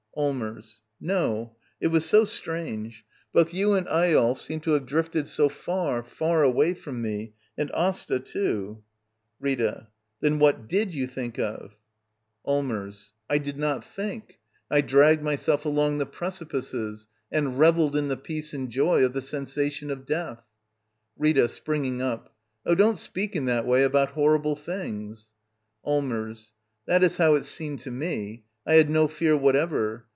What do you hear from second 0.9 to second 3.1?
No. It was so strange*